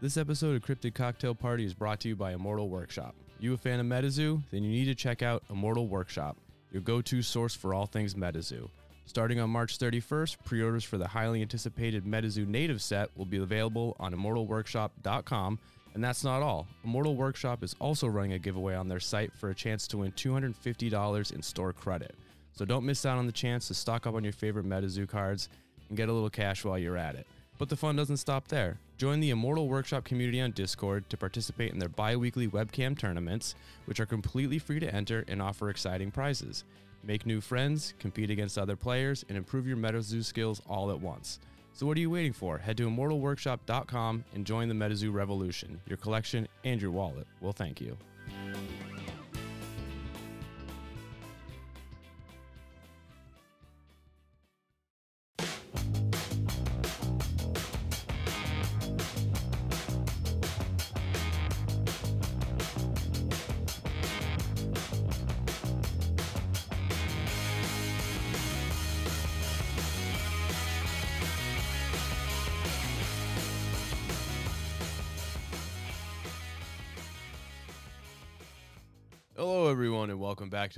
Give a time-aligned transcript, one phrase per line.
[0.00, 3.16] This episode of Cryptid Cocktail Party is brought to you by Immortal Workshop.
[3.40, 4.40] You a fan of MetaZoo?
[4.52, 6.36] Then you need to check out Immortal Workshop,
[6.70, 8.68] your go-to source for all things MetaZoo.
[9.06, 13.96] Starting on March 31st, pre-orders for the highly anticipated MetaZoo native set will be available
[13.98, 15.58] on immortalworkshop.com.
[15.94, 16.68] And that's not all.
[16.84, 20.12] Immortal Workshop is also running a giveaway on their site for a chance to win
[20.12, 22.14] $250 in store credit.
[22.52, 25.48] So don't miss out on the chance to stock up on your favorite MetaZoo cards
[25.88, 27.26] and get a little cash while you're at it.
[27.58, 28.78] But the fun doesn't stop there.
[28.96, 33.56] Join the Immortal Workshop community on Discord to participate in their bi weekly webcam tournaments,
[33.86, 36.64] which are completely free to enter and offer exciting prizes.
[37.02, 41.40] Make new friends, compete against other players, and improve your MetaZoo skills all at once.
[41.72, 42.58] So what are you waiting for?
[42.58, 45.80] Head to immortalworkshop.com and join the MetaZoo revolution.
[45.86, 47.96] Your collection and your wallet will thank you.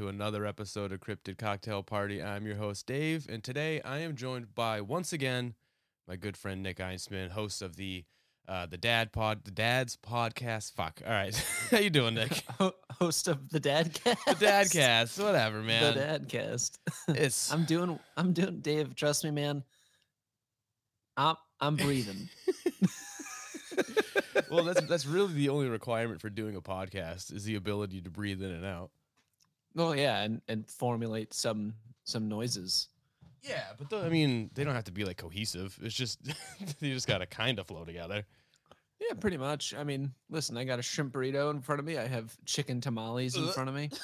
[0.00, 2.22] To another episode of Cryptid Cocktail Party.
[2.22, 5.52] I'm your host, Dave, and today I am joined by once again
[6.08, 8.06] my good friend Nick Einsman, host of the
[8.48, 10.72] uh, the Dad Pod, the Dad's Podcast.
[10.72, 11.02] Fuck.
[11.04, 11.36] All right,
[11.70, 12.42] how you doing, Nick?
[12.98, 14.24] Host of the Dadcast.
[14.24, 15.94] The Dadcast, whatever, man.
[15.94, 16.78] The Dadcast.
[17.08, 17.98] It's I'm doing.
[18.16, 18.60] I'm doing.
[18.60, 19.64] Dave, trust me, man.
[21.14, 21.36] I'm.
[21.60, 22.30] I'm breathing.
[24.50, 28.08] well, that's that's really the only requirement for doing a podcast is the ability to
[28.08, 28.92] breathe in and out.
[29.74, 32.88] Well, yeah, and and formulate some some noises.
[33.42, 35.78] Yeah, but the, I mean, they don't have to be like cohesive.
[35.82, 36.20] It's just
[36.80, 38.24] you just gotta kind of flow together.
[39.00, 39.74] Yeah, pretty much.
[39.74, 41.96] I mean, listen, I got a shrimp burrito in front of me.
[41.96, 43.90] I have chicken tamales in front of me.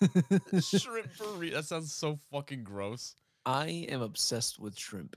[0.60, 1.54] Shrimp burrito.
[1.54, 3.16] That sounds so fucking gross.
[3.44, 5.16] I am obsessed with shrimp.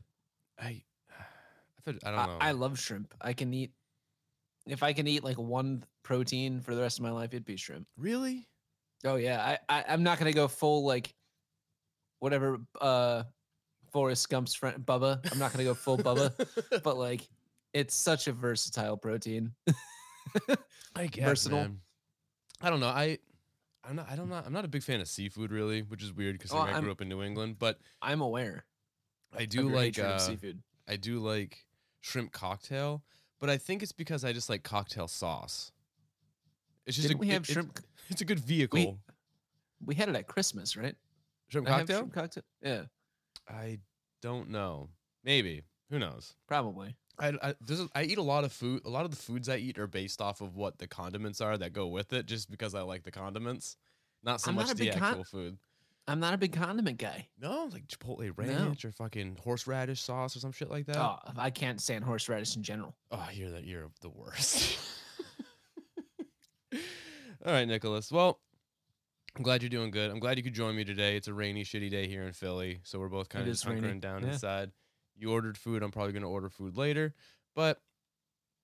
[0.60, 0.82] I,
[1.88, 2.38] I, don't I, know.
[2.42, 3.14] I love shrimp.
[3.22, 3.72] I can eat.
[4.68, 7.58] If I can eat like one protein for the rest of my life, it'd be
[7.58, 7.88] shrimp.
[7.98, 8.48] really.
[9.06, 11.14] Oh yeah, I, I I'm not gonna go full like
[12.20, 13.24] whatever uh
[13.92, 15.32] Forrest Gump's friend Bubba.
[15.32, 16.32] I'm not gonna go full Bubba,
[16.84, 17.28] but like
[17.74, 19.52] it's such a versatile protein.
[20.96, 21.58] I guess, versatile.
[21.60, 21.80] man.
[22.62, 22.88] I don't know.
[22.88, 23.18] I,
[23.84, 24.08] I'm not.
[24.10, 24.42] I don't know.
[24.46, 26.92] I'm not a big fan of seafood, really, which is weird because Oh, I grew
[26.92, 27.58] up in New England.
[27.60, 28.66] But I'm aware.
[29.36, 29.98] I do like.
[29.98, 30.62] Uh, seafood.
[30.88, 31.66] I do like
[32.02, 33.04] shrimp cocktail,
[33.40, 35.72] but I think it's because I just like cocktail sauce.
[36.86, 37.80] It's just Didn't a, we have it's- shrimp?
[38.10, 39.00] It's a good vehicle.
[39.86, 40.96] We had it at Christmas, right?
[41.50, 42.00] shrimp cocktail.
[42.00, 42.44] shrimp cocktail.
[42.62, 42.84] Yeah,
[43.50, 43.80] I
[44.22, 44.90] don't know.
[45.24, 45.64] Maybe.
[45.90, 46.36] Who knows?
[46.48, 46.96] probably.
[47.20, 48.82] I I, a, I eat a lot of food.
[48.86, 51.58] A lot of the foods I eat are based off of what the condiments are
[51.58, 53.76] that go with it, just because I like the condiments,
[54.24, 55.58] not so I'm much a the big con- actual food.
[56.08, 57.28] I'm not a big condiment guy.
[57.40, 60.98] No, like Chipotle ranch or fucking horseradish sauce or some shit like that.
[60.98, 62.96] Oh, I can't stand horseradish in general.
[63.12, 64.78] Oh, you're the you're the worst.
[67.44, 68.12] All right, Nicholas.
[68.12, 68.40] Well,
[69.36, 70.12] I'm glad you're doing good.
[70.12, 71.16] I'm glad you could join me today.
[71.16, 73.82] It's a rainy, shitty day here in Philly, so we're both kind of just hunkering
[73.82, 74.34] rainy, down yeah.
[74.34, 74.72] inside.
[75.18, 75.82] You ordered food.
[75.82, 77.16] I'm probably gonna order food later,
[77.56, 77.82] but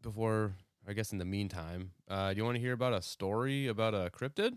[0.04, 0.54] before,
[0.88, 3.96] I guess, in the meantime, uh, do you want to hear about a story about
[3.96, 4.54] a cryptid?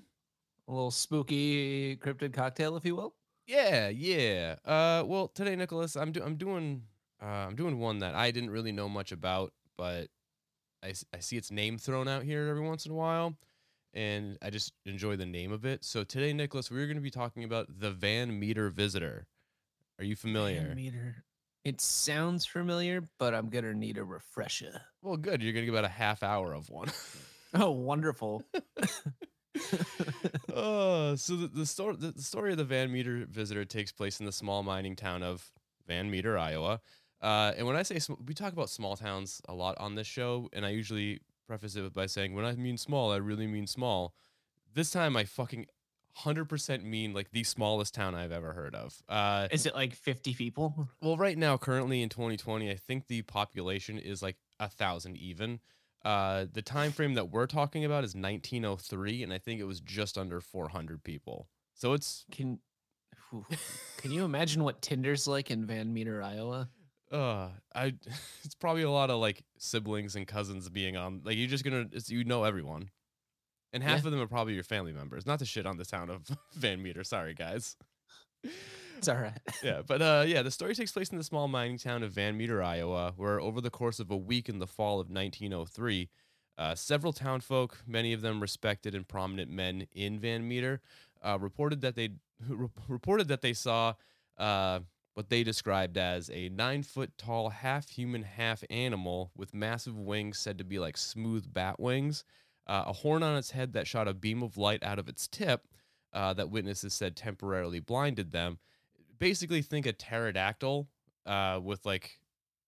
[0.69, 3.15] A little spooky cryptid cocktail, if you will.
[3.47, 4.57] Yeah, yeah.
[4.67, 6.83] Uh, well, today, Nicholas, I'm do- I'm doing
[7.23, 10.09] uh, I'm doing one that I didn't really know much about, but
[10.83, 13.35] I, s- I see its name thrown out here every once in a while,
[13.95, 15.85] and I just enjoy the name of it.
[15.85, 19.27] So today, Nicholas, we're going to be talking about the Van Meter Visitor.
[19.99, 20.69] Are you familiar?
[20.69, 21.25] Van meter.
[21.65, 24.81] It sounds familiar, but I'm gonna need a refresher.
[25.03, 25.43] Well, good.
[25.43, 26.91] You're going to get about a half hour of one.
[27.53, 28.45] Oh, wonderful.
[30.55, 34.21] uh, so the, the story the, the story of the Van Meter visitor takes place
[34.21, 35.51] in the small mining town of
[35.87, 36.81] Van Meter, Iowa.
[37.21, 40.07] Uh, and when I say sm- we talk about small towns a lot on this
[40.07, 41.21] show, and I usually
[41.51, 44.15] preface it by saying when I mean small, I really mean small.
[44.73, 45.67] This time, I fucking
[46.15, 49.03] hundred percent mean like the smallest town I've ever heard of.
[49.09, 50.89] Uh, Is it like 50 people?
[51.03, 55.59] well, right now, currently in 2020, I think the population is like a thousand even.
[56.05, 59.81] Uh, the time frame that we're talking about is 1903, and I think it was
[59.81, 61.49] just under 400 people.
[61.75, 62.61] So it's Can.
[63.97, 66.69] Can you imagine what Tinder's like in Van Meter, Iowa?
[67.13, 67.95] Uh, I
[68.45, 71.23] it's probably a lot of like siblings and cousins being on.
[71.25, 72.91] Like you're just gonna, it's, you know everyone,
[73.73, 74.07] and half Yeah.
[74.09, 75.27] of them are probably your family members.
[75.27, 76.23] Not to shit on the town of
[76.55, 77.05] Van Meter.
[77.05, 77.77] Sorry, guys.
[78.97, 79.39] It's all right.
[79.63, 82.37] yeah, but uh, yeah, the story takes place in the small mining town of Van
[82.37, 86.09] Meter, Iowa, where over the course of a week in the fall of 1903,
[86.59, 90.81] uh, several townfolk, many of them respected and prominent men in Van Meter,
[91.23, 92.11] uh, reported that they
[92.89, 93.95] reported that they saw
[94.39, 94.81] uh,
[95.15, 100.39] what they described as a nine foot tall, half human, half animal with massive wings
[100.39, 102.25] said to be like smooth bat wings,
[102.67, 105.27] uh, a horn on its head that shot a beam of light out of its
[105.27, 105.67] tip
[106.13, 108.59] uh, that witnesses said temporarily blinded them.
[109.19, 110.89] Basically, think a pterodactyl
[111.27, 112.19] uh, with like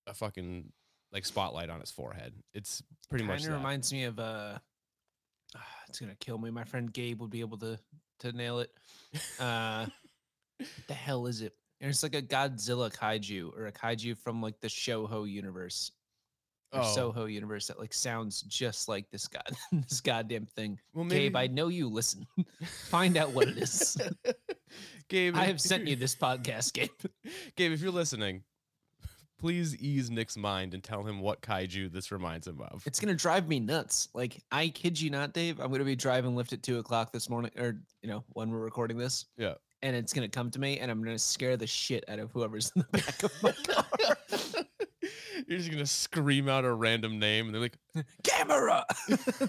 [0.07, 0.73] a fucking
[1.13, 2.35] like spotlight on its forehead.
[2.55, 3.43] It's pretty much.
[3.43, 4.59] Kind reminds me of uh,
[5.89, 6.51] it's gonna kill me.
[6.51, 7.79] My friend Gabe would be able to
[8.21, 8.71] to nail it.
[9.39, 9.87] Uh,
[10.59, 11.55] what the hell is it?
[11.91, 15.91] It's like a Godzilla kaiju or a kaiju from like the Shoho universe
[16.73, 16.95] or Oh.
[16.95, 20.79] Soho universe that like sounds just like this god this goddamn thing.
[20.95, 22.27] Well, Gabe, I know you listen.
[22.89, 23.97] Find out what it is.
[25.09, 26.89] Gabe, I have sent you this podcast, Gabe.
[27.57, 28.43] Gabe, if you're listening,
[29.39, 32.83] please ease Nick's mind and tell him what kaiju this reminds him of.
[32.87, 34.09] It's gonna drive me nuts.
[34.15, 35.61] Like I kid you not, Dave.
[35.61, 38.61] I'm gonna be driving Lyft at two o'clock this morning, or you know when we're
[38.61, 39.27] recording this.
[39.37, 39.55] Yeah.
[39.83, 42.71] And it's gonna come to me, and I'm gonna scare the shit out of whoever's
[42.77, 44.17] in the back of my car.
[45.49, 47.77] You're just gonna scream out a random name, and they're like,
[48.23, 48.85] Gamera.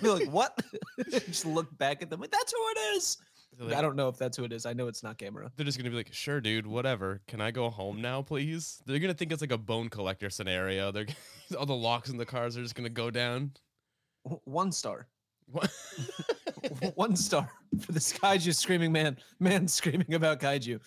[0.01, 0.59] They're like, what?
[1.09, 2.19] just look back at them.
[2.19, 3.18] Like that's who it is.
[3.59, 4.65] like- I don't know if that's who it is.
[4.65, 5.51] I know it's not Gamera.
[5.56, 7.21] They're just gonna be like, sure, dude, whatever.
[7.27, 8.81] Can I go home now, please?
[8.88, 10.91] They're gonna think it's like a bone collector scenario.
[10.91, 11.06] They're
[11.57, 13.51] all the locks in the cars are just gonna go down.
[14.45, 15.07] One star.
[15.45, 15.69] What?
[16.95, 17.50] One star
[17.80, 19.18] for this kaiju screaming man.
[19.39, 20.80] Man screaming about kaiju.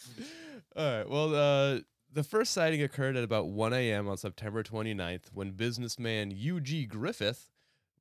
[0.77, 1.09] All right.
[1.09, 1.81] Well, uh,
[2.13, 4.09] the first sighting occurred at about 1 a.m.
[4.09, 6.87] on September 29th when businessman U.G.
[6.87, 7.51] Griffith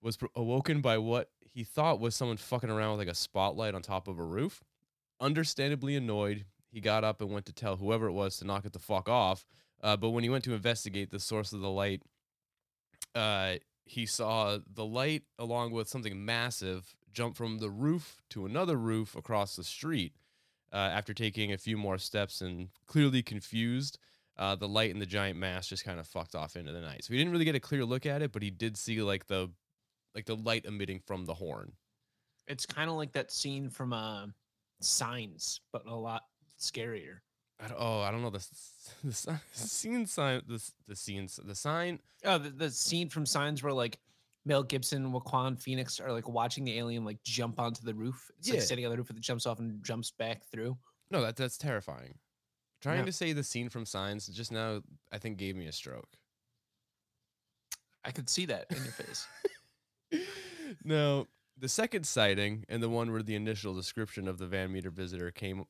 [0.02, 3.82] was awoken by what he thought was someone fucking around with like a spotlight on
[3.82, 4.64] top of a roof.
[5.20, 8.74] Understandably annoyed, he got up and went to tell whoever it was to knock it
[8.74, 9.46] the fuck off.
[9.82, 12.02] Uh, but when he went to investigate the source of the light,
[13.14, 13.56] uh,
[13.86, 19.16] he saw the light along with something massive jump from the roof to another roof
[19.16, 20.14] across the street.
[20.74, 23.98] Uh, after taking a few more steps and clearly confused,
[24.38, 27.04] uh, the light and the giant mass just kind of fucked off into the night.
[27.06, 29.28] So he didn't really get a clear look at it, but he did see like
[29.28, 29.50] the
[30.14, 31.72] like the light emitting from the horn.
[32.48, 34.28] It's kind of like that scene from uh,
[34.82, 36.24] Signs, but a lot
[36.60, 37.20] scarier.
[37.64, 41.56] I don't, oh, I don't know the s- the scene sign the the scenes the
[41.56, 42.00] sign.
[42.26, 43.98] Oh, the, the scene from Signs where like
[44.46, 48.30] Mel Gibson Joaquin Phoenix are like watching the alien like jump onto the roof.
[48.38, 48.66] It's like Yeah.
[48.66, 50.78] sitting on the roof, and it jumps off and jumps back through.
[51.10, 52.20] No, that that's terrifying.
[52.82, 56.18] Trying to say the scene from Signs just now, I think gave me a stroke.
[58.04, 59.28] I could see that in your face.
[60.84, 61.28] no,
[61.58, 65.32] the second sighting and the one where the initial description of the Van Meter visitor
[65.32, 65.66] came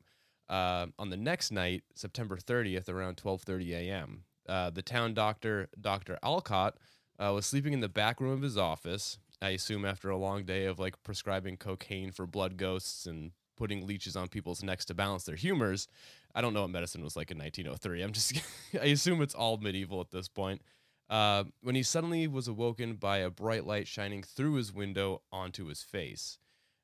[0.50, 4.26] uh, on the next night, September 30th, around 12:30 a.m.
[4.50, 6.20] Uh, the town doctor, Dr.
[6.22, 6.78] Alcott,
[7.20, 9.18] uh, was sleeping in the back room of his office.
[9.42, 13.86] I assume after a long day of like prescribing cocaine for blood ghosts and putting
[13.86, 15.88] leeches on people's necks to balance their humors.
[16.34, 18.02] I don't know what medicine was like in 1903.
[18.02, 18.42] I'm just,
[18.82, 20.62] I assume it's all medieval at this point.
[21.10, 25.68] Uh, when he suddenly was awoken by a bright light shining through his window onto
[25.68, 26.40] his face.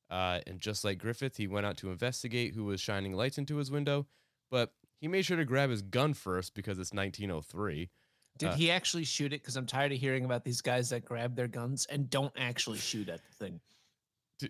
[0.09, 3.55] Uh, and just like Griffith, he went out to investigate who was shining lights into
[3.57, 4.05] his window,
[4.49, 7.89] but he made sure to grab his gun first because it's 1903.
[8.37, 9.41] Did Uh, he actually shoot it?
[9.41, 12.79] Because I'm tired of hearing about these guys that grab their guns and don't actually
[12.79, 13.59] shoot at the thing.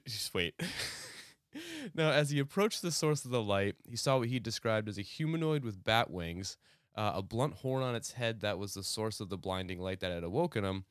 [0.07, 0.53] Just wait.
[1.93, 4.97] now, as he approached the source of the light, he saw what he described as
[4.97, 6.57] a humanoid with bat wings,
[6.95, 9.99] uh, a blunt horn on its head that was the source of the blinding light
[9.99, 10.85] that had awoken him.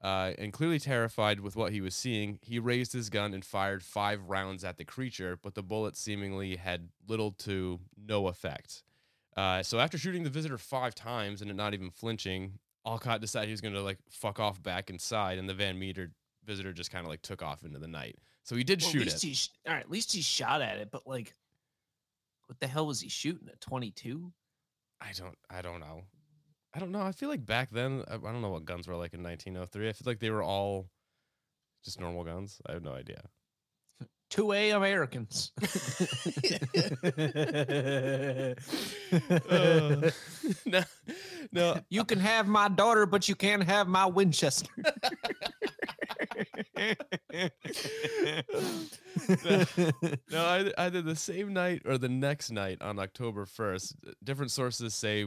[0.00, 3.82] Uh, and clearly terrified with what he was seeing, he raised his gun and fired
[3.82, 8.84] five rounds at the creature, but the bullets seemingly had little to no effect.
[9.38, 13.52] Uh, so after shooting the visitor five times and not even flinching, Alcott decided he
[13.52, 16.10] was going to like fuck off back inside, and the Van Meter
[16.44, 18.16] visitor just kind of like took off into the night.
[18.42, 19.26] So he did Well, shoot at least it.
[19.28, 21.36] He sh- all right, at least he shot at it, but like,
[22.46, 23.48] what the hell was he shooting?
[23.52, 24.32] A 22?
[25.00, 25.38] I don't.
[25.48, 26.02] I don't know.
[26.74, 27.02] I don't know.
[27.02, 29.88] I feel like back then, I, I don't know what guns were like in 1903.
[29.88, 30.88] I feel like they were all
[31.84, 32.60] just normal guns.
[32.66, 33.22] I have no idea.
[34.30, 35.52] 2A Americans.
[39.50, 40.10] Uh,
[40.66, 40.82] no,
[41.52, 41.80] no.
[41.88, 44.68] you can have my daughter, but you can't have my Winchester.
[50.30, 53.94] No, I, either the same night or the next night on October 1st.
[54.22, 55.26] Different sources say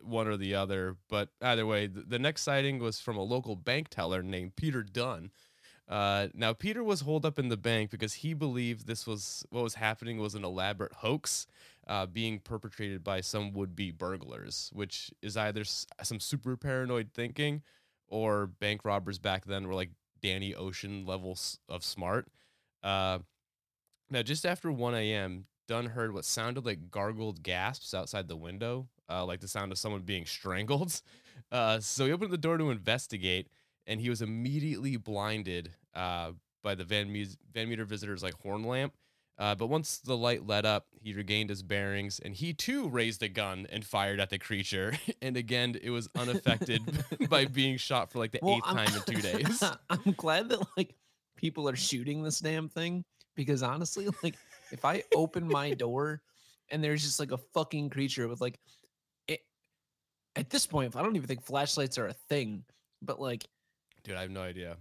[0.00, 3.56] one or the other, but either way, the, the next sighting was from a local
[3.56, 5.30] bank teller named Peter Dunn.
[5.88, 9.62] Uh, now, Peter was holed up in the bank because he believed this was what
[9.62, 11.46] was happening was an elaborate hoax.
[11.88, 17.62] uh, being perpetrated by some would-be burglars, which is either s- some super paranoid thinking
[18.08, 19.90] or bank robbers back then were like
[20.20, 22.26] Danny Ocean levels of smart.
[22.82, 23.20] Uh,
[24.10, 28.88] now, just after 1 a.m., Dunn heard what sounded like gargled gasps outside the window,
[29.10, 31.00] uh, like the sound of someone being strangled.
[31.52, 33.46] Uh, so he opened the door to investigate,
[33.86, 38.64] and he was immediately blinded uh, by the Van, Mus- Van Meter visitor's like horn
[38.64, 38.94] lamp.
[39.38, 43.22] Uh, but once the light lit up, he regained his bearings, and he too raised
[43.22, 44.94] a gun and fired at the creature.
[45.22, 46.80] and again, it was unaffected
[47.28, 49.62] by being shot for like the Well, eighth I'm- time in two days.
[49.90, 50.94] I'm glad that like
[51.36, 54.36] people are shooting this damn thing because honestly, like
[54.72, 56.22] if I open my door
[56.70, 58.58] and there's just like a fucking creature with like
[59.28, 59.40] it
[60.34, 62.64] at this point, I don't even think flashlights are a thing,
[63.02, 63.44] but like
[64.06, 64.76] Dude, I have no idea.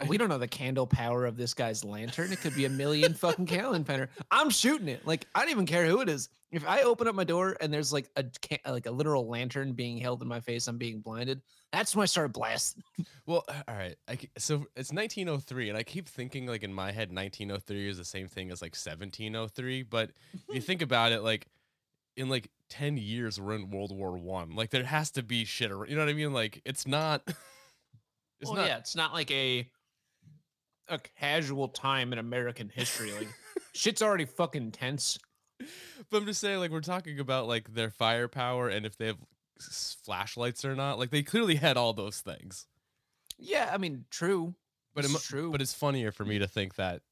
[0.00, 2.32] Oh, we don't know the candle power of this guy's lantern.
[2.32, 4.08] It could be a million fucking candle power.
[4.30, 5.04] I'm shooting it.
[5.04, 6.28] Like I don't even care who it is.
[6.52, 8.24] If I open up my door and there's like a
[8.70, 11.42] like a literal lantern being held in my face, I'm being blinded.
[11.72, 12.82] That's when I start blasting.
[13.26, 13.96] Well, uh, all right.
[14.08, 18.04] I, so it's 1903, and I keep thinking like in my head, 1903 is the
[18.04, 19.82] same thing as like 1703.
[19.84, 20.10] But
[20.50, 21.46] you think about it, like
[22.16, 24.56] in like 10 years, we're in World War One.
[24.56, 25.70] Like there has to be shit.
[25.70, 26.32] ar- You know what I mean?
[26.32, 27.22] Like it's not.
[28.40, 28.68] It's well, not.
[28.68, 29.68] yeah, it's not like a
[30.88, 33.12] a casual time in American history.
[33.12, 33.28] Like
[33.74, 35.18] shit's already fucking tense.
[36.10, 39.18] But I'm just saying, like we're talking about like their firepower and if they have
[40.04, 40.98] flashlights or not.
[40.98, 42.66] Like they clearly had all those things.
[43.38, 44.54] Yeah, I mean, true.
[44.94, 45.50] But It's mu- true.
[45.52, 47.02] But it's funnier for me to think that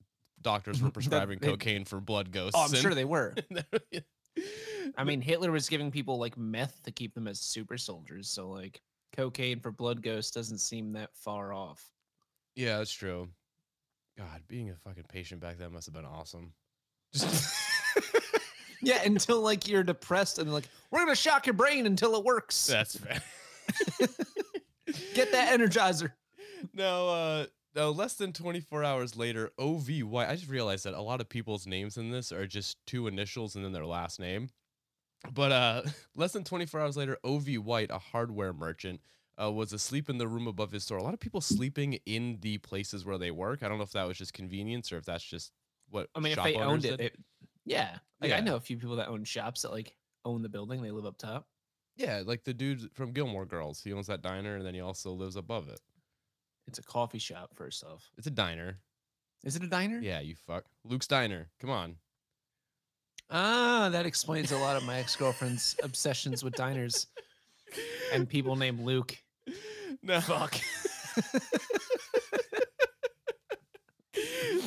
[0.42, 2.54] doctors were prescribing they- cocaine for blood ghosts.
[2.56, 3.34] Oh, I'm and- sure they were.
[4.96, 8.28] I mean, Hitler was giving people like meth to keep them as super soldiers.
[8.28, 8.80] So like
[9.14, 11.84] cocaine for blood Ghost doesn't seem that far off.
[12.54, 13.28] Yeah, that's true.
[14.16, 16.52] God, being a fucking patient back then must have been awesome.
[17.12, 17.56] Just
[18.82, 22.66] Yeah, until like you're depressed and like we're gonna shock your brain until it works.
[22.66, 23.20] that's fair.
[25.14, 26.12] Get that energizer.
[26.74, 30.28] now, uh, now, less than 24 hours later, OV White.
[30.28, 33.54] I just realized that a lot of people's names in this are just two initials
[33.56, 34.48] and then their last name.
[35.32, 35.82] But uh,
[36.14, 39.00] less than 24 hours later, OV White, a hardware merchant,
[39.40, 40.98] uh, was asleep in the room above his store.
[40.98, 43.62] A lot of people sleeping in the places where they work.
[43.62, 45.52] I don't know if that was just convenience or if that's just
[45.90, 46.08] what.
[46.14, 47.16] I mean, if they owned it, it
[47.64, 47.98] yeah.
[48.20, 48.38] Like Yeah.
[48.38, 49.94] I know a few people that own shops that like
[50.24, 50.82] own the building.
[50.82, 51.46] They live up top.
[51.96, 53.82] Yeah, like the dude from Gilmore Girls.
[53.82, 55.80] He owns that diner and then he also lives above it.
[56.68, 58.10] It's a coffee shop, first off.
[58.18, 58.78] It's a diner.
[59.44, 59.98] Is it a diner?
[60.00, 60.64] Yeah, you fuck.
[60.84, 61.48] Luke's Diner.
[61.60, 61.96] Come on.
[63.30, 67.06] Ah, that explains a lot of my ex girlfriend's obsessions with diners
[68.12, 69.16] and people named Luke.
[70.02, 70.20] No.
[70.20, 70.58] Fuck.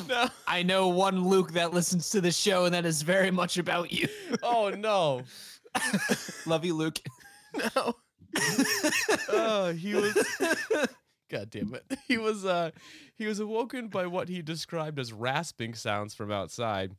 [0.08, 0.28] no.
[0.46, 3.92] I know one Luke that listens to the show, and that is very much about
[3.92, 4.08] you.
[4.42, 5.22] Oh no.
[6.46, 6.98] Love you, Luke.
[7.54, 7.94] No.
[9.28, 10.16] oh, he was
[11.30, 11.84] God damn it.
[12.06, 12.70] He was uh
[13.16, 16.94] he was awoken by what he described as rasping sounds from outside.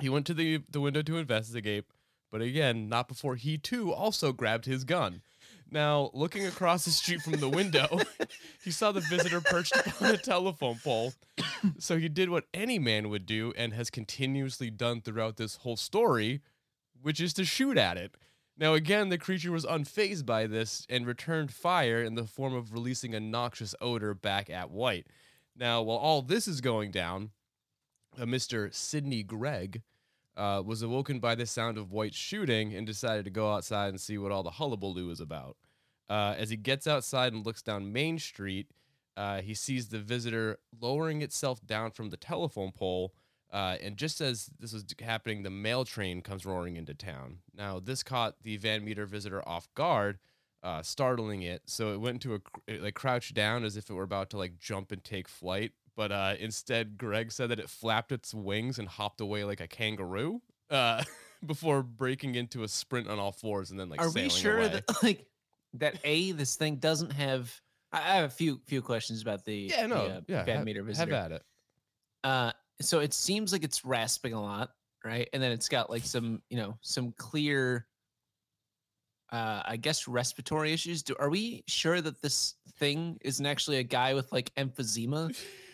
[0.00, 1.84] He went to the the window to investigate,
[2.30, 5.22] but again, not before he too also grabbed his gun.
[5.70, 8.00] Now, looking across the street from the window,
[8.64, 11.12] he saw the visitor perched upon a telephone pole.
[11.78, 15.76] So he did what any man would do and has continuously done throughout this whole
[15.76, 16.40] story,
[17.02, 18.14] which is to shoot at it.
[18.56, 22.72] Now, again, the creature was unfazed by this and returned fire in the form of
[22.72, 25.06] releasing a noxious odor back at White.
[25.54, 27.30] Now, while all this is going down,
[28.18, 28.74] uh, a Mr.
[28.74, 29.82] Sidney Gregg
[30.38, 34.00] uh, was awoken by the sound of White shooting and decided to go outside and
[34.00, 35.56] see what all the hullabaloo is about.
[36.08, 38.68] Uh, as he gets outside and looks down Main Street,
[39.16, 43.12] uh, he sees the visitor lowering itself down from the telephone pole.
[43.52, 47.38] Uh, and just as this was happening, the mail train comes roaring into town.
[47.54, 50.18] Now, this caught the Van Meter visitor off guard,
[50.62, 51.62] uh, startling it.
[51.66, 52.40] So it went into a
[52.72, 55.72] it, like crouched down as if it were about to like jump and take flight.
[55.98, 59.66] But uh, instead, Gregg said that it flapped its wings and hopped away like a
[59.66, 60.40] kangaroo
[60.70, 61.02] uh,
[61.44, 64.68] before breaking into a sprint on all fours and then like Are we sure away.
[64.68, 65.26] that like
[65.74, 67.52] that a this thing doesn't have?
[67.92, 70.64] I have a few few questions about the yeah, no, the, uh, yeah, bad have,
[70.64, 71.42] meter have at it.
[72.22, 74.70] Uh, so it seems like it's rasping a lot,
[75.04, 75.28] right?
[75.32, 77.88] And then it's got like some, you know, some clear,
[79.32, 81.02] uh, I guess respiratory issues.
[81.02, 85.36] Do are we sure that this thing isn't actually a guy with like emphysema,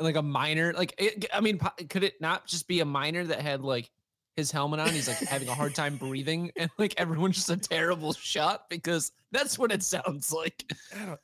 [0.00, 0.72] like a minor?
[0.72, 3.90] Like, it, I mean, could it not just be a minor that had like
[4.36, 4.88] his helmet on.
[4.88, 9.12] He's like having a hard time breathing, and like everyone's just a terrible shot because
[9.32, 10.72] that's what it sounds like.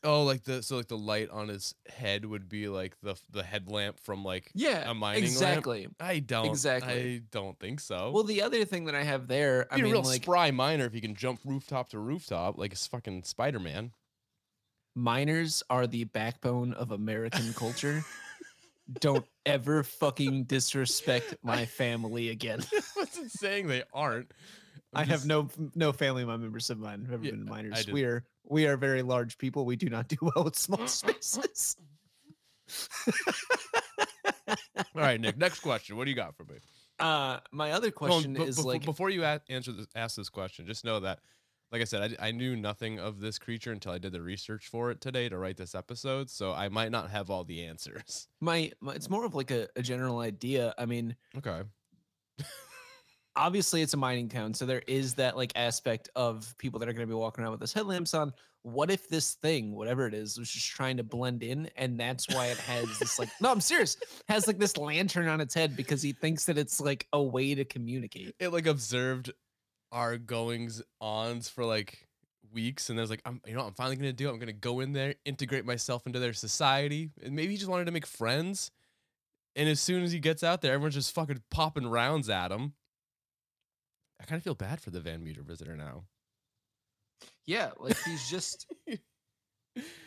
[0.05, 3.43] Oh, like the so like the light on his head would be like the the
[3.43, 5.33] headlamp from like Yeah, a mining lamp?
[5.33, 5.89] exactly.
[5.99, 6.93] I don't Exactly.
[7.17, 8.11] I don't think so.
[8.13, 10.51] Well, the other thing that I have there, I be a mean, real like spry
[10.51, 13.93] miner if you can jump rooftop to rooftop like it's fucking Spider Man.
[14.95, 18.05] miners are the backbone of American culture.
[19.01, 22.61] Don't ever fucking disrespect my family again.
[22.97, 24.33] wasn't saying they aren't.
[24.95, 27.87] I'm I have no no family members of mine who have Yeah, been I miners.
[27.89, 29.65] We are we are very large people.
[29.65, 31.77] We do not do well with small spaces.
[34.49, 34.55] All
[34.95, 35.37] right, Nick.
[35.37, 35.97] Next question.
[35.97, 36.57] What do you got for me?
[36.99, 40.17] Uh, my other Hold on, question is befo- like, before you a- answer this, ask
[40.17, 41.19] this question, just know that,
[41.73, 44.69] like I said, I, I knew nothing of this creature until I did the research
[44.69, 46.31] for it today to write this episode.
[46.31, 48.29] So I might not have all the answers.
[48.41, 50.75] my, my it's more of like a, a general idea.
[50.79, 51.63] I mean, Okay.
[53.35, 56.93] obviously it's a mining town, so there is that like aspect of people that are
[56.93, 58.33] going to be walking around with this headlamps on.
[58.63, 62.29] What if this thing, whatever it is, was just trying to blend in, and that's
[62.29, 63.97] why it has this like no, I'm serious,
[64.29, 67.55] has like this lantern on its head because he thinks that it's like a way
[67.55, 68.35] to communicate.
[68.41, 69.33] It like observed
[69.97, 72.07] our goings ons for like
[72.53, 74.29] weeks, and there's like, I'm, you know, I'm finally gonna do.
[74.29, 74.33] it.
[74.33, 77.87] I'm gonna go in there, integrate myself into their society, and maybe he just wanted
[77.87, 78.71] to make friends.
[79.57, 82.75] And as soon as he gets out there, everyone's just fucking popping rounds at him.
[84.21, 86.05] I kind of feel bad for the Van Meter visitor now.
[87.47, 88.67] Yeah, like he's just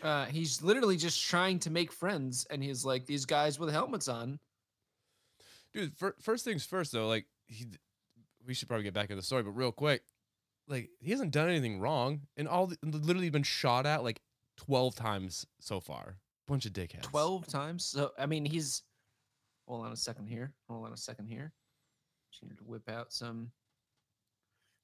[0.03, 4.08] uh he's literally just trying to make friends and he's like these guys with helmets
[4.08, 4.39] on.
[5.74, 7.65] dude fir- first things first though like he
[8.50, 10.01] we should probably get back to the story but real quick
[10.68, 14.20] like he hasn't done anything wrong and all the, literally been shot at like
[14.58, 17.86] 12 times so far bunch of dickheads 12 times.
[17.86, 18.82] So I mean he's
[19.68, 20.51] hold on a second here.
[20.68, 21.53] Hold on a second here.
[22.32, 23.51] Just need to whip out some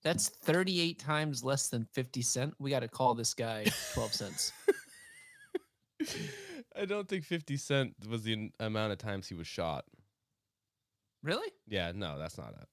[0.03, 2.53] that's 38 times less than 50 cent.
[2.59, 4.53] We got to call this guy 12 cents.
[6.75, 9.85] i don't think 50 cent was the amount of times he was shot
[11.23, 11.47] Really?
[11.67, 12.67] yeah no that's not it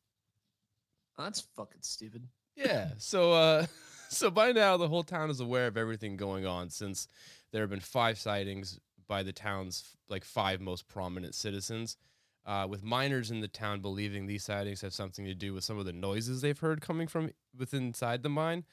[1.19, 2.27] Oh, that's fucking stupid.
[2.57, 3.67] yeah so uh
[4.09, 7.09] so by now the whole town is aware of everything going on since
[7.53, 8.79] there have been five sightings
[9.09, 11.97] by the town's like five most prominent citizens
[12.45, 15.79] uh, with miners in the town believing these sightings have something to do with some
[15.79, 18.65] of the noises they've heard coming from within inside the mine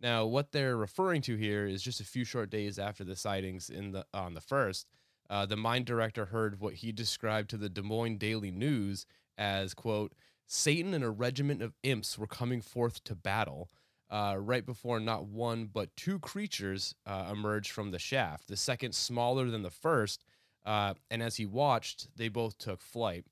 [0.00, 3.70] now what they're referring to here is just a few short days after the sightings
[3.70, 4.86] in the on the first
[5.30, 9.06] uh, the mine director heard what he described to the des moines daily news
[9.38, 10.12] as quote
[10.46, 13.70] satan and a regiment of imps were coming forth to battle
[14.12, 18.46] uh, right before not one but two creatures uh, emerged from the shaft.
[18.46, 20.22] The second smaller than the first,
[20.66, 23.24] uh, and as he watched, they both took flight.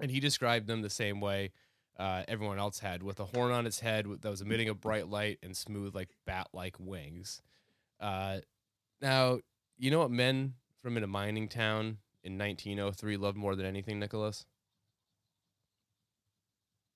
[0.00, 1.50] And he described them the same way
[1.98, 5.08] uh, everyone else had, with a horn on its head that was emitting a bright
[5.08, 7.42] light and smooth, like bat-like wings.
[7.98, 8.38] Uh,
[9.02, 9.40] now,
[9.76, 13.98] you know what men from in a mining town in 1903 loved more than anything,
[13.98, 14.46] Nicholas?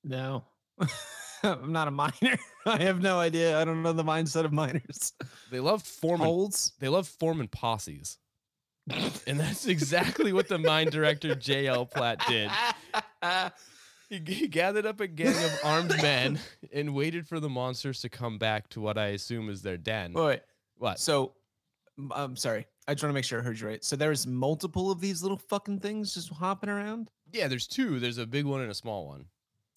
[0.05, 0.45] No.
[1.43, 2.39] I'm not a miner.
[2.67, 3.61] I have no idea.
[3.61, 5.13] I don't know the mindset of miners.
[5.51, 6.27] They love forming.
[6.27, 6.73] Holds.
[6.79, 8.19] They loved forming posses.
[9.27, 11.87] And that's exactly what the mine director J.L.
[11.87, 12.51] Platt did.
[14.09, 16.39] He, he gathered up a gang of armed men
[16.73, 20.13] and waited for the monsters to come back to what I assume is their den.
[20.13, 20.41] Wait, wait.
[20.79, 20.99] What?
[20.99, 21.33] So,
[22.11, 22.67] I'm sorry.
[22.89, 23.83] I just want to make sure I heard you right.
[23.85, 27.11] So there's multiple of these little fucking things just hopping around.
[27.33, 28.01] Yeah, there's two.
[28.01, 29.27] There's a big one and a small one.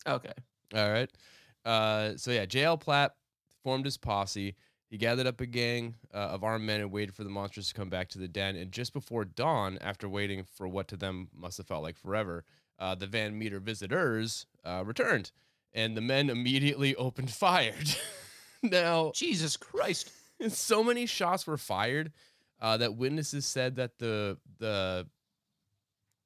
[0.07, 0.33] Okay.
[0.75, 1.09] All right.
[1.65, 2.77] Uh, so yeah, J.L.
[2.77, 3.15] Platt
[3.63, 4.55] formed his posse.
[4.89, 7.73] He gathered up a gang uh, of armed men and waited for the monsters to
[7.73, 8.55] come back to the den.
[8.55, 12.45] And just before dawn, after waiting for what to them must have felt like forever,
[12.77, 15.31] uh, the Van Meter visitors uh, returned,
[15.73, 17.75] and the men immediately opened fire.
[18.63, 20.11] now, Jesus Christ.
[20.49, 22.11] so many shots were fired
[22.61, 25.07] uh, that witnesses said that the the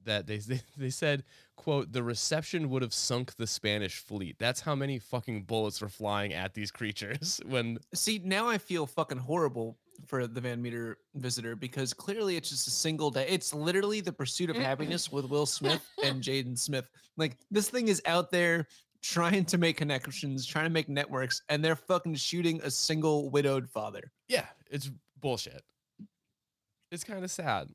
[0.06, 1.24] that they, they they said
[1.56, 4.38] quote the reception would have sunk the Spanish fleet.
[4.40, 8.86] That's how many fucking bullets were flying at these creatures when See, now I feel
[8.86, 13.26] fucking horrible for the Van Meter visitor because clearly it's just a single day.
[13.28, 14.62] It's literally the pursuit of eh.
[14.62, 16.90] happiness with Will Smith and Jaden Smith.
[17.18, 18.68] Like this thing is out there
[19.02, 23.70] trying to make connections, trying to make networks, and they're fucking shooting a single widowed
[23.70, 24.12] father.
[24.28, 25.64] yeah, it's bullshit.
[26.92, 27.70] It's kind of sad.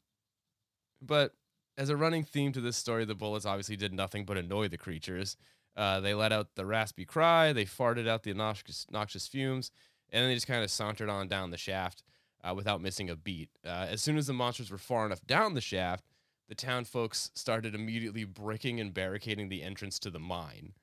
[1.01, 1.33] But
[1.77, 4.79] as a running theme to this story, the bullets obviously did nothing but annoy the
[4.79, 5.37] creatures.
[5.77, 9.71] Uh, they let out the raspy cry, they farted out the noxious, noxious fumes,
[10.11, 12.05] and then they just kind of sauntered on down the shaft
[12.45, 13.51] uh, without missing a beat.
[13.65, 16.05] Uh, as soon as the monsters were far enough down the shaft,
[16.49, 20.75] the town folks started immediately bricking and barricading the entrance to the mine.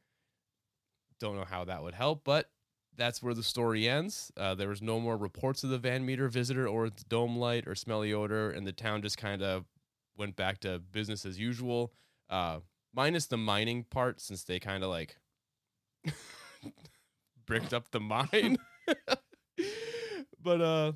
[1.19, 2.49] don't know how that would help, but
[2.97, 4.31] that's where the story ends.
[4.35, 7.67] Uh, there was no more reports of the Van Meter visitor or its dome light
[7.67, 9.65] or smelly odor, and the town just kind of
[10.21, 11.91] went back to business as usual,
[12.29, 12.59] uh,
[12.93, 15.17] minus the mining part, since they kind of like
[17.45, 18.57] bricked up the mine.
[20.41, 20.91] but uh,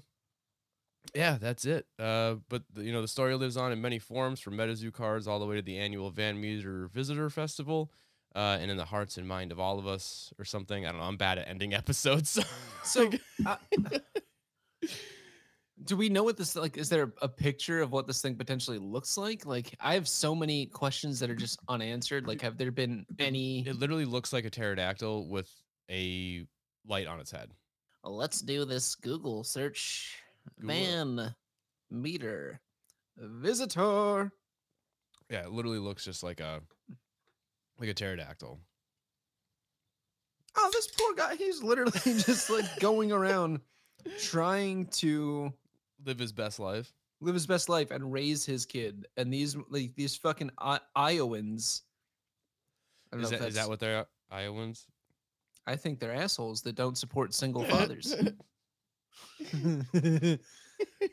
[1.15, 1.87] yeah, that's it.
[1.97, 5.27] Uh, but the, you know the story lives on in many forms, from MetaZoo cards
[5.27, 7.91] all the way to the annual Van Meter Visitor Festival
[8.35, 10.85] uh, and in the hearts and mind of all of us or something.
[10.85, 11.07] I don't know.
[11.07, 12.39] I'm bad at ending episodes.
[12.83, 13.09] So,
[13.45, 13.55] uh,
[15.85, 16.77] do we know what this like?
[16.77, 19.45] Is there a picture of what this thing potentially looks like?
[19.45, 22.27] Like, I have so many questions that are just unanswered.
[22.27, 23.65] Like, have there been any?
[23.67, 25.49] it literally looks like a pterodactyl with
[25.89, 26.45] a
[26.87, 27.51] light on its head.
[28.03, 30.17] Let's do this Google search.
[30.59, 30.75] Google.
[30.75, 31.35] Van
[31.91, 32.59] meter
[33.17, 34.31] visitor.
[35.29, 36.61] Yeah, it literally looks just like a
[37.79, 38.59] like a pterodactyl.
[40.57, 41.35] Oh, this poor guy.
[41.35, 43.59] He's literally just like going around
[44.19, 45.53] trying to
[46.05, 46.93] Live his best life.
[47.21, 49.07] live his best life and raise his kid.
[49.17, 51.81] And these like these fucking I- Iowans.
[53.11, 54.85] I don't Is know that, is that what they're Iowans?
[55.67, 58.13] I think they're assholes that don't support single fathers.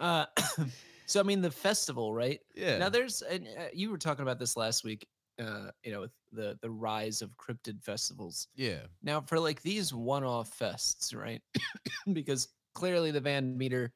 [0.00, 0.26] uh,
[1.06, 2.40] so I mean the festival, right?
[2.54, 2.78] yeah.
[2.78, 5.06] Now there's and uh, you were talking about this last week.
[5.42, 8.48] Uh, you know, with the the rise of cryptid festivals.
[8.54, 8.80] yeah.
[9.02, 11.40] Now for like these one-off fests, right?
[12.12, 13.92] because clearly the Van Meter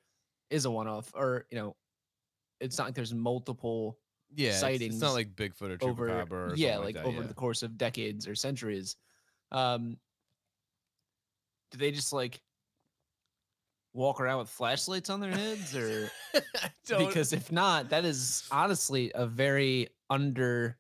[0.51, 1.77] is a one-off, or you know,
[2.61, 3.99] it's not like there's multiple
[4.35, 4.49] Yeah.
[4.51, 7.27] it's- It's, not like Bigfoot or over or yeah, something like, that, over yeah.
[7.27, 8.97] the course of decades or centuries.
[9.53, 9.99] Um,
[11.71, 12.41] do they just like
[13.93, 16.11] walk around with flashlights on their heads, or
[16.89, 20.77] because if not, that is honestly a very under.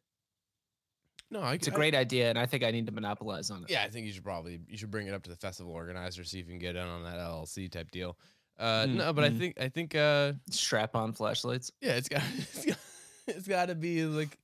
[1.30, 3.70] no, I, It's a great idea, and I think I need to monopolize on it.
[3.70, 6.24] Yeah, I think you should probably you should bring it up to the festival organizer,
[6.24, 8.18] see if you can get in on that LLC type deal.
[8.58, 9.38] Uh, Mm, no, but I mm.
[9.38, 11.70] think I think uh, strap on flashlights.
[11.80, 12.78] yeah, it's got it's got,
[13.26, 14.38] it's got to be like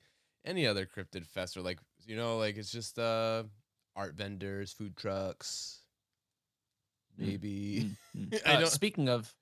[0.44, 3.44] any other cryptid fest or like you know like it's just uh
[3.96, 5.81] art vendors, food trucks,
[7.20, 7.90] Mm, maybe.
[8.16, 8.40] Mm.
[8.46, 9.33] I Uh, don't- speaking of,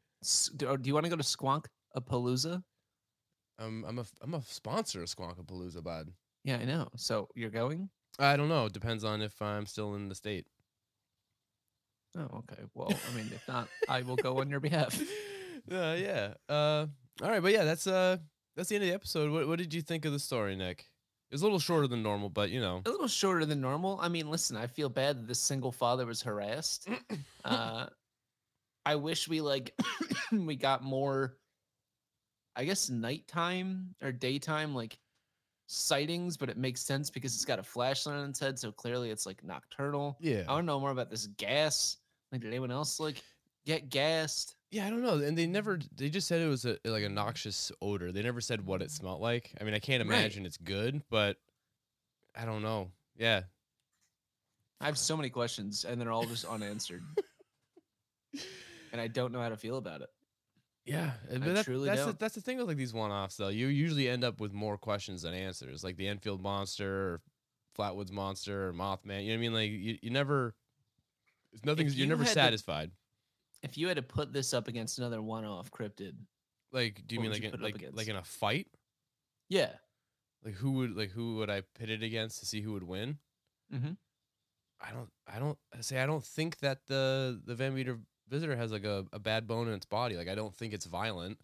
[0.56, 2.62] do, do you want to go to Squonk a Palooza?
[3.58, 6.12] Um, I'm a I'm a sponsor of Squonkapalooza, bud.
[6.44, 6.88] Yeah, I know.
[6.96, 7.90] So you're going?
[8.18, 8.66] I don't know.
[8.66, 10.46] It depends on if I'm still in the state.
[12.16, 12.62] Oh, okay.
[12.74, 15.00] Well, I mean, if not, I will go on your behalf.
[15.72, 16.34] uh, yeah.
[16.48, 16.86] Uh,
[17.22, 18.16] all right, but yeah, that's uh,
[18.56, 19.30] that's the end of the episode.
[19.30, 20.86] What, what did you think of the story, Nick?
[21.30, 23.98] It's a little shorter than normal, but you know, a little shorter than normal.
[24.02, 26.88] I mean, listen, I feel bad that this single father was harassed.
[27.42, 27.86] Uh,
[28.84, 29.74] I wish we like
[30.32, 31.38] we got more,
[32.54, 34.98] I guess, nighttime or daytime like
[35.70, 39.10] sightings, but it makes sense because it's got a flashlight on its head, so clearly
[39.10, 40.16] it's like nocturnal.
[40.20, 41.98] yeah, I want to know more about this gas.
[42.32, 43.22] Like, did anyone else like
[43.66, 44.56] get gassed?
[44.72, 44.86] yeah.
[44.86, 45.78] I don't know, and they never.
[45.96, 48.10] They just said it was a like a noxious odor.
[48.12, 48.92] They never said what it mm.
[48.92, 49.52] smelled like.
[49.60, 50.18] I mean, I can't Right.
[50.18, 51.36] imagine it's good, but
[52.36, 52.90] I don't know.
[53.16, 53.42] Yeah,
[54.80, 57.02] I have so many questions, and they're all just unanswered,
[58.92, 60.08] and I don't know how to feel about it.
[60.90, 63.48] Yeah, uh, but that, that's the, that's the thing with like these one-offs though.
[63.48, 67.20] You usually end up with more questions than answers, like the Enfield monster, or
[67.78, 69.22] Flatwoods monster, or Mothman.
[69.24, 69.52] You know what I mean?
[69.54, 70.54] Like you, you never,
[71.52, 71.94] it's nothing's.
[71.96, 72.90] You're you never had to- satisfied.
[73.62, 76.14] If you had to put this up against another one-off cryptid,
[76.72, 78.66] Like, do you mean like you in, put it up like like in a fight?
[79.48, 79.72] yeah,
[80.44, 83.18] Like who would like who would I pit it against to see who would win?
[83.72, 83.96] Mhm.
[84.80, 85.10] I don't.
[85.32, 86.02] I don't say.
[86.02, 87.98] I don't think that the the Van Meter
[88.30, 90.16] visitor has like a, a bad bone in its body.
[90.16, 91.38] Like I don't think it's violent.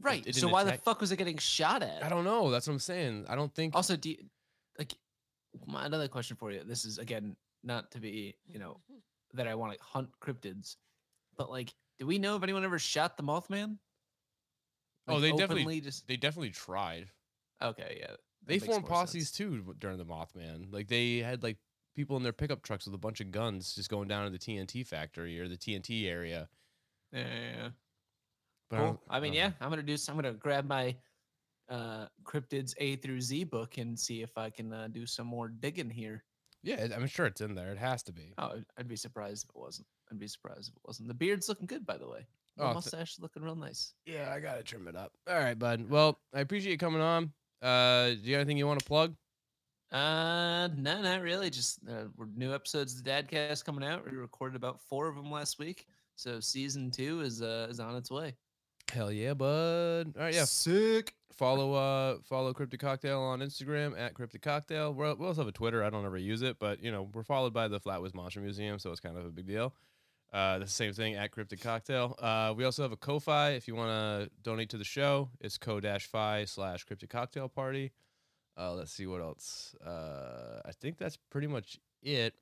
[0.00, 0.26] right.
[0.26, 2.02] it so why attack- the fuck was it getting shot at?
[2.02, 2.50] I don't know.
[2.50, 3.26] That's what I'm saying.
[3.28, 3.74] I don't think.
[3.76, 4.16] Also, do you,
[4.78, 4.94] like
[5.66, 6.62] my another question for you?
[6.64, 8.80] This is again not to be you know
[9.34, 10.76] that I want to hunt cryptids,
[11.36, 13.76] but like, do we know if anyone ever shot the Mothman?
[15.08, 17.08] Oh, they definitely- just they definitely tried.
[17.62, 17.98] okay.
[18.00, 18.14] Yeah,
[18.46, 19.12] They formed more sense.
[19.12, 20.72] posses too during the Mothman.
[20.72, 21.58] Like they had like
[21.96, 24.38] people in their pickup trucks with a bunch of guns just going down to the
[24.38, 26.48] TNT factory or the TNT area.
[27.12, 27.68] Yeah, yeah, yeah.
[28.70, 28.86] But cool.
[28.86, 29.50] don't- I, mean, yeah.
[29.60, 29.96] I'm gonna do.
[30.08, 30.94] I'm gonna grab my
[31.68, 35.48] uh cryptids A through Z book and see if I can uh, do some more
[35.48, 36.24] digging here.
[36.62, 36.86] yeah.
[36.94, 37.72] I'm sure it's in there.
[37.72, 38.32] It has to be.
[38.38, 39.86] Oh, I'd- be surprised if it wasn't.
[40.10, 41.08] I'd be surprised if it wasn't.
[41.08, 42.26] The beard's looking good, by the way.
[42.56, 43.94] The Oh, th- mustache looking real nice.
[44.06, 45.12] Yeah, I gotta trim it up.
[45.28, 45.88] All right, bud.
[45.88, 47.32] Well, I appreciate you coming on.
[47.62, 49.14] Uh, do you have anything you want to plug?
[49.92, 51.50] Uh, no, not really.
[51.50, 52.04] Just uh,
[52.36, 54.08] new episodes of the Dadcast coming out.
[54.08, 57.96] We recorded about four of them last week, so season two is uh is on
[57.96, 58.36] its way.
[58.92, 60.14] Hell yeah, bud.
[60.16, 60.44] All right, yeah.
[60.44, 61.14] Sick.
[61.32, 64.92] Follow uh follow Cryptid Cocktail on Instagram at Cryptid Cocktail.
[64.92, 65.82] We're, we also have a Twitter.
[65.82, 68.78] I don't ever use it, but you know we're followed by the Flatwoods Monster Museum,
[68.78, 69.74] so it's kind of a big deal.
[70.32, 72.14] Uh, the same thing at Cryptid Cocktail.
[72.20, 75.28] Uh, we also have a Ko-fi if you want to donate to the show.
[75.40, 77.90] It's ko-fi slash Cryptid Cocktail Party.
[78.58, 79.74] Uh, let's see what else.
[79.84, 82.34] Uh, I think that's pretty much it.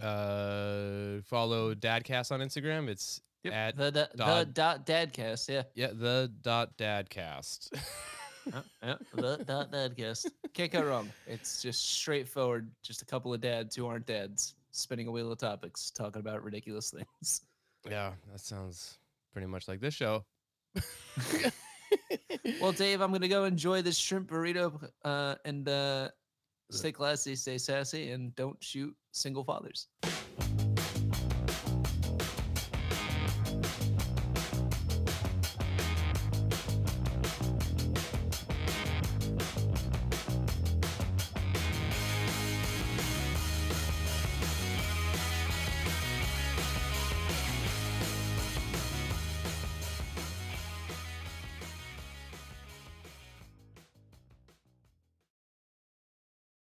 [0.00, 2.88] Uh, follow Dadcast on Instagram.
[2.88, 3.52] It's Yep.
[3.54, 5.48] at the, the, the dot- dot dadcast.
[5.48, 5.62] Yeah.
[5.74, 7.70] yeah the dot Dadcast.
[8.46, 10.26] yeah, yeah, the dot dadcast.
[10.54, 11.10] Can't go wrong.
[11.26, 12.70] It's just straightforward.
[12.84, 16.44] Just a couple of dads who aren't dads spinning a wheel of topics, talking about
[16.44, 17.40] ridiculous things.
[17.90, 18.98] yeah, that sounds
[19.32, 20.24] pretty much like this show.
[22.60, 26.08] Well, Dave, I'm gonna go enjoy this shrimp burrito uh, and uh,
[26.70, 29.88] stay classy, stay sassy, and don't shoot single fathers.